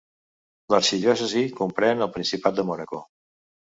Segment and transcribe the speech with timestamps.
[0.73, 3.03] L'arxidiòcesi comprèn el principat de Mònaco.